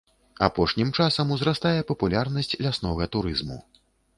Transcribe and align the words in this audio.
Апошнім 0.45 0.93
часам 1.03 1.35
узрастае 1.35 1.79
папулярнасць 1.91 2.53
ляснога 2.67 3.03
турызму. 3.19 3.63